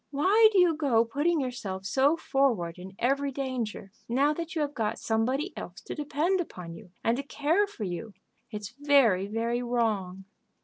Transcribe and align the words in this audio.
Why 0.09 0.49
do 0.51 0.57
you 0.57 0.75
go 0.75 1.05
putting 1.05 1.39
yourself 1.39 1.85
so 1.85 2.17
forward 2.17 2.79
in 2.79 2.95
every 2.97 3.31
danger, 3.31 3.91
now 4.09 4.33
that 4.33 4.55
you 4.55 4.61
have 4.63 4.73
got 4.73 4.97
somebody 4.97 5.53
else 5.55 5.79
to 5.81 5.93
depend 5.93 6.41
upon 6.41 6.73
you 6.73 6.89
and 7.03 7.17
to 7.17 7.21
care 7.21 7.67
for 7.67 7.83
you? 7.83 8.15
It's 8.49 8.69
very, 8.79 9.27
very 9.27 9.61
wrong." 9.61 10.25